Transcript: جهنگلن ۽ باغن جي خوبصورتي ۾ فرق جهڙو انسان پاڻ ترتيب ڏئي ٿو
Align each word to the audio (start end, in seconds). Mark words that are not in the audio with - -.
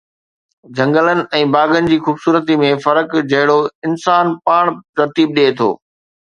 جهنگلن 0.77 1.21
۽ 1.39 1.41
باغن 1.55 1.89
جي 1.91 1.99
خوبصورتي 2.07 2.57
۾ 2.63 2.73
فرق 2.87 3.15
جهڙو 3.35 3.61
انسان 3.91 4.35
پاڻ 4.51 4.75
ترتيب 5.01 5.41
ڏئي 5.41 5.57
ٿو 5.63 5.73